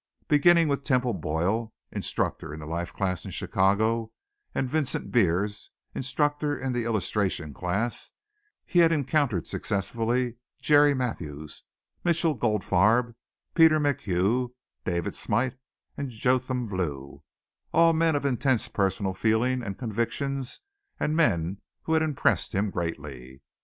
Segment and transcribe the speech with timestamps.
[0.27, 4.11] Beginning with Temple Boyle, instructor in the life class in Chicago,
[4.55, 8.11] and Vincent Beers, instructor in the illustration class,
[8.65, 11.61] he had encountered successively Jerry Mathews,
[12.03, 13.13] Mitchell Goldfarb,
[13.53, 14.53] Peter McHugh,
[14.85, 15.53] David Smite
[15.95, 17.21] and Jotham Blue,
[17.71, 20.61] all men of intense personal feeling and convictions
[20.99, 23.43] and men who had impressed him greatly.